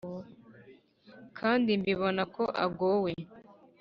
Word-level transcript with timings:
Kandi 1.37 1.69
mbibona 1.79 2.21
ko 2.35 2.43
agowe 2.65 3.11